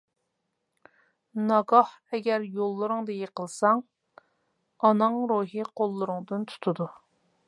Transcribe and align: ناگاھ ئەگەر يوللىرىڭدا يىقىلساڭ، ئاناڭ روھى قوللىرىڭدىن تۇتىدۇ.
ناگاھ 1.49 1.91
ئەگەر 2.13 2.45
يوللىرىڭدا 2.55 3.17
يىقىلساڭ، 3.17 3.83
ئاناڭ 4.89 5.19
روھى 5.33 5.67
قوللىرىڭدىن 5.81 6.49
تۇتىدۇ. 6.53 6.89